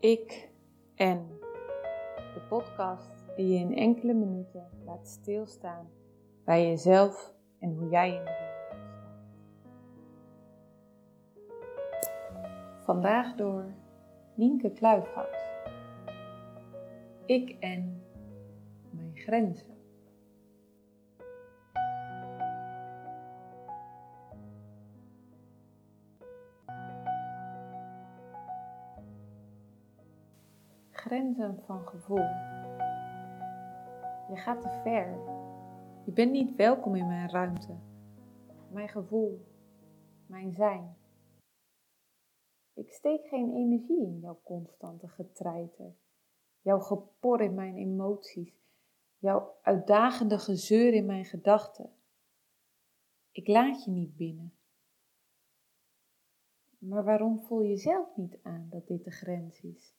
[0.00, 0.50] Ik
[0.94, 1.26] en
[2.34, 5.88] de podcast die je in enkele minuten laat stilstaan
[6.44, 9.06] bij jezelf en hoe jij in de wereld staat.
[12.84, 13.64] Vandaag door
[14.34, 15.36] Nienke Kluifhout.
[17.26, 18.02] Ik en
[18.90, 19.77] mijn grenzen.
[30.98, 32.28] Grenzen van gevoel.
[34.28, 35.12] Je gaat te ver.
[36.04, 37.76] Je bent niet welkom in mijn ruimte.
[38.70, 39.46] Mijn gevoel.
[40.26, 40.96] Mijn zijn.
[42.74, 45.94] Ik steek geen energie in jouw constante getreiter.
[46.60, 48.54] Jouw gepor in mijn emoties.
[49.18, 51.92] Jouw uitdagende gezeur in mijn gedachten.
[53.30, 54.54] Ik laat je niet binnen.
[56.78, 59.96] Maar waarom voel je zelf niet aan dat dit de grens is?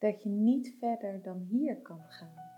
[0.00, 2.48] Dat je niet verder dan hier kan gaan.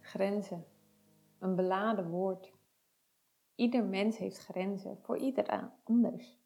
[0.00, 0.64] Grenzen,
[1.38, 2.52] een beladen woord.
[3.54, 6.38] Ieder mens heeft grenzen, voor ieder anders.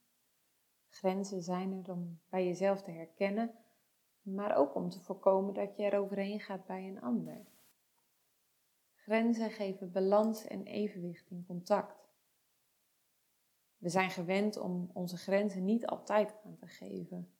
[0.88, 3.54] Grenzen zijn er om bij jezelf te herkennen,
[4.22, 7.46] maar ook om te voorkomen dat je er overheen gaat bij een ander.
[9.08, 12.08] Grenzen geven balans en evenwicht in contact.
[13.76, 17.34] We zijn gewend om onze grenzen niet altijd aan te geven.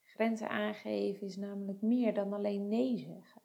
[0.00, 3.42] Grenzen aangeven is namelijk meer dan alleen nee zeggen.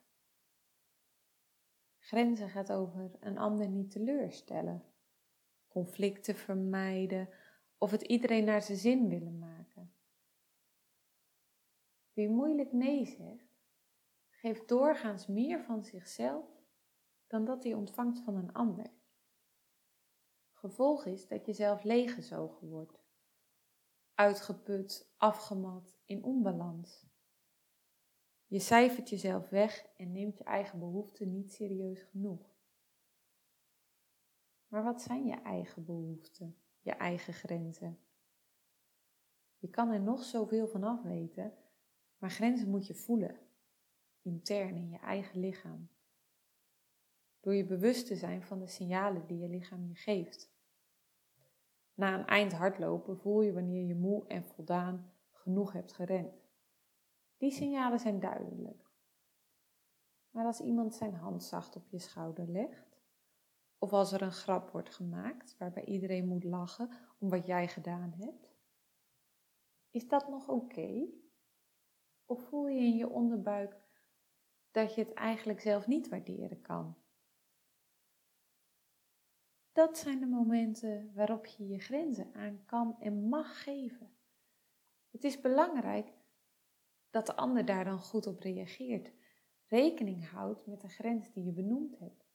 [1.98, 4.84] Grenzen gaat over een ander niet teleurstellen,
[5.68, 7.30] conflicten vermijden
[7.78, 9.94] of het iedereen naar zijn zin willen maken.
[12.14, 13.60] Wie moeilijk nee zegt,
[14.30, 16.55] geeft doorgaans meer van zichzelf
[17.36, 18.92] dan dat hij ontvangt van een ander.
[20.52, 23.04] Gevolg is dat je zelf leeggezogen wordt,
[24.14, 27.06] uitgeput, afgemat, in onbalans.
[28.46, 32.56] Je cijfert jezelf weg en neemt je eigen behoeften niet serieus genoeg.
[34.68, 38.00] Maar wat zijn je eigen behoeften, je eigen grenzen?
[39.58, 41.54] Je kan er nog zoveel van afweten,
[42.18, 43.40] maar grenzen moet je voelen,
[44.22, 45.94] intern in je eigen lichaam
[47.46, 50.54] door je bewust te zijn van de signalen die je lichaam je geeft.
[51.94, 56.34] Na een eind hardlopen voel je wanneer je moe en voldaan genoeg hebt gerend.
[57.38, 58.90] Die signalen zijn duidelijk.
[60.30, 63.00] Maar als iemand zijn hand zacht op je schouder legt,
[63.78, 66.90] of als er een grap wordt gemaakt waarbij iedereen moet lachen
[67.20, 68.56] om wat jij gedaan hebt,
[69.92, 71.08] is dat nog oké?
[72.26, 73.76] Of voel je in je onderbuik
[74.72, 77.04] dat je het eigenlijk zelf niet waarderen kan?
[79.76, 84.16] Dat zijn de momenten waarop je je grenzen aan kan en mag geven.
[85.12, 86.14] Het is belangrijk
[87.10, 89.12] dat de ander daar dan goed op reageert,
[89.66, 92.26] rekening houdt met de grens die je benoemd hebt.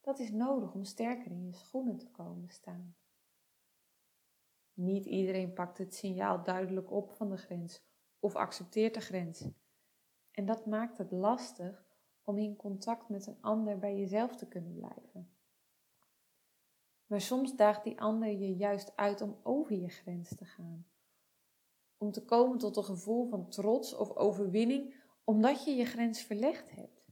[0.00, 2.96] Dat is nodig om sterker in je schoenen te komen staan.
[4.72, 7.84] Niet iedereen pakt het signaal duidelijk op van de grens
[8.18, 9.48] of accepteert de grens.
[10.30, 11.86] En dat maakt het lastig
[12.22, 15.35] om in contact met een ander bij jezelf te kunnen blijven.
[17.06, 20.86] Maar soms daagt die ander je juist uit om over je grens te gaan.
[21.96, 24.94] Om te komen tot een gevoel van trots of overwinning
[25.24, 27.04] omdat je je grens verlegd hebt.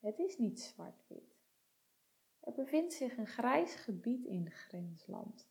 [0.00, 1.38] Het is niet zwart-wit.
[2.40, 5.48] Er bevindt zich een grijs gebied in grensland.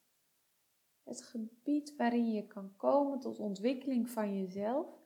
[1.04, 5.02] Het gebied waarin je kan komen tot ontwikkeling van jezelf.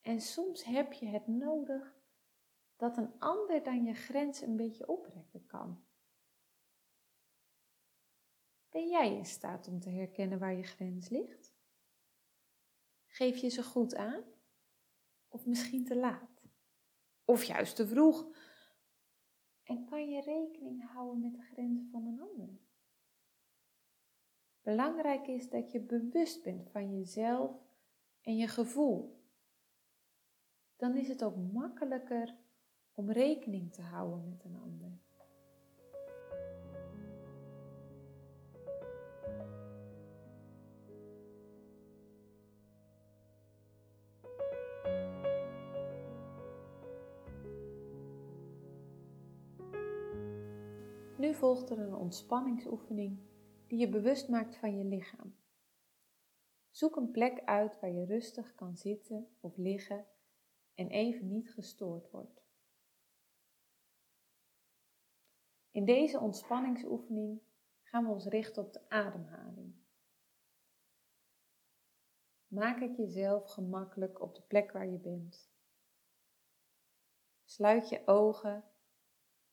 [0.00, 1.94] En soms heb je het nodig
[2.76, 5.84] dat een ander dan je grens een beetje oprekken kan.
[8.72, 11.54] Ben jij in staat om te herkennen waar je grens ligt?
[13.06, 14.24] Geef je ze goed aan?
[15.28, 16.42] Of misschien te laat?
[17.24, 18.36] Of juist te vroeg?
[19.62, 22.60] En kan je rekening houden met de grenzen van een ander?
[24.62, 27.56] Belangrijk is dat je bewust bent van jezelf
[28.20, 29.22] en je gevoel.
[30.76, 32.36] Dan is het ook makkelijker
[32.92, 35.00] om rekening te houden met een ander.
[51.22, 53.18] Nu volgt er een ontspanningsoefening
[53.66, 55.36] die je bewust maakt van je lichaam.
[56.70, 60.06] Zoek een plek uit waar je rustig kan zitten of liggen
[60.74, 62.44] en even niet gestoord wordt.
[65.70, 67.40] In deze ontspanningsoefening
[67.82, 69.74] gaan we ons richten op de ademhaling.
[72.46, 75.50] Maak het jezelf gemakkelijk op de plek waar je bent.
[77.44, 78.71] Sluit je ogen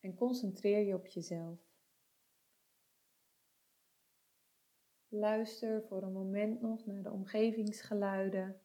[0.00, 1.58] en concentreer je op jezelf.
[5.08, 8.60] Luister voor een moment nog naar de omgevingsgeluiden.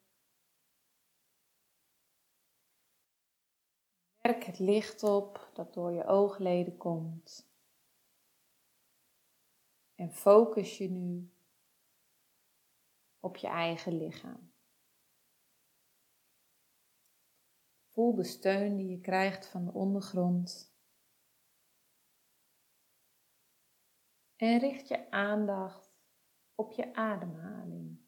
[4.22, 7.50] Merk het licht op dat door je oogleden komt.
[9.96, 11.32] En focus je nu
[13.20, 14.54] op je eigen lichaam.
[17.88, 20.75] Voel de steun die je krijgt van de ondergrond.
[24.36, 25.96] En richt je aandacht
[26.56, 28.04] op je ademhaling.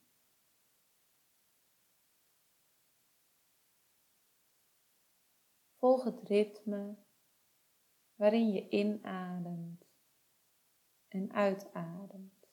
[5.78, 6.98] Volg het ritme
[8.16, 9.86] waarin je inademt
[11.08, 12.48] en uitademt.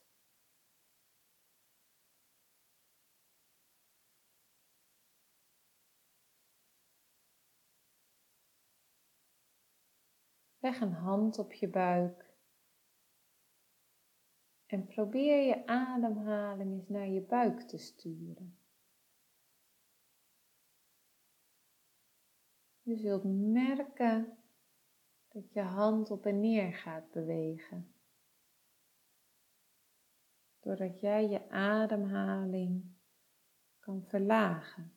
[10.59, 12.24] Leg een hand op je buik
[14.75, 18.57] en probeer je ademhaling eens naar je buik te sturen.
[22.81, 23.23] Je zult
[23.53, 24.37] merken
[25.27, 27.93] dat je hand op en neer gaat bewegen.
[30.59, 32.95] Doordat jij je ademhaling
[33.79, 34.94] kan verlagen.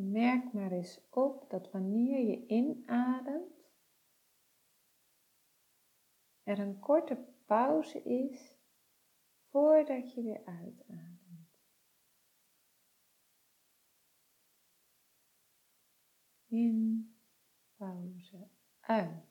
[0.00, 3.70] Merk maar eens op dat wanneer je inademt,
[6.42, 8.56] er een korte pauze is
[9.50, 11.24] voordat je weer uitademt.
[16.46, 17.10] In,
[17.76, 18.48] pauze,
[18.80, 19.26] uit.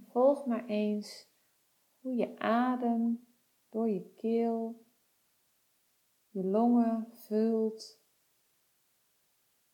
[0.00, 1.28] volg maar eens
[1.98, 3.31] hoe je adem
[3.72, 4.84] door je keel,
[6.28, 8.00] je longen vult.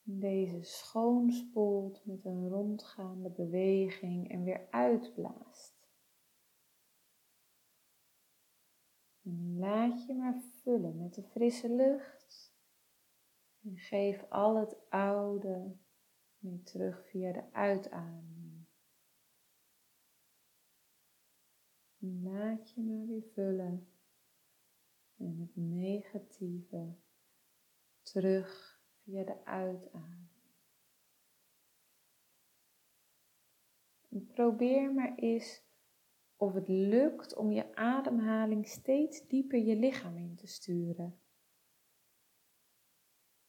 [0.03, 5.77] Deze schoonspoelt met een rondgaande beweging en weer uitblaast.
[9.57, 12.57] Laat je maar vullen met de frisse lucht.
[13.63, 15.77] En geef al het oude
[16.39, 18.38] mee terug via de uitademing.
[21.99, 23.89] Laat je maar weer vullen.
[25.17, 26.95] En het negatieve
[28.03, 30.27] terug via de uitademing.
[34.09, 35.67] Probeer maar eens
[36.37, 41.21] of het lukt om je ademhaling steeds dieper je lichaam in te sturen.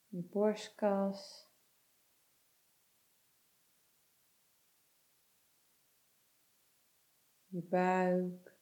[0.08, 1.49] Je borstkas.
[7.50, 8.58] Je buik.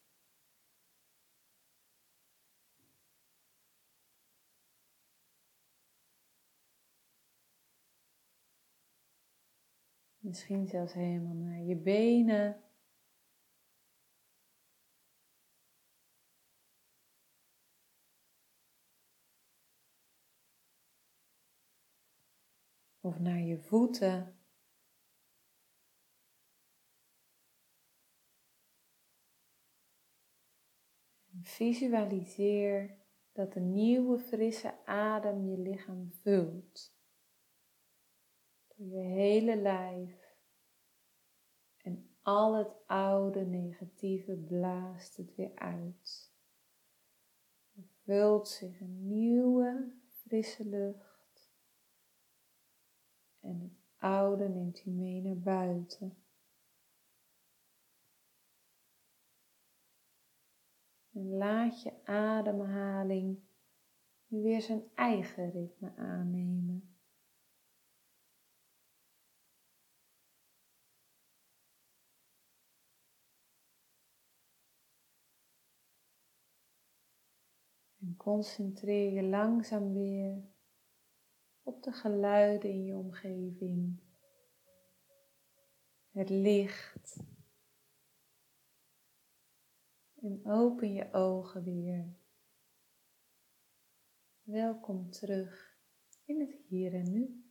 [10.19, 12.63] Misschien zelfs helemaal naar je benen.
[23.01, 24.38] Of naar je voeten.
[31.49, 32.97] Visualiseer
[33.33, 36.97] dat een nieuwe frisse adem je lichaam vult
[38.79, 40.37] je hele lijf.
[41.83, 46.33] En al het oude negatieve blaast het weer uit.
[47.77, 51.53] Er vult zich een nieuwe frisse lucht.
[53.41, 56.23] En het oude neemt hij mee naar buiten.
[61.19, 63.39] En laat je ademhaling
[64.27, 66.97] nu weer zijn eigen ritme aannemen.
[78.01, 80.45] En concentreer je langzaam weer
[81.63, 84.01] op de geluiden in je omgeving.
[86.11, 87.17] Het licht.
[90.23, 92.17] En open je ogen weer.
[94.43, 95.79] Welkom terug
[96.25, 97.48] in het hier en nu.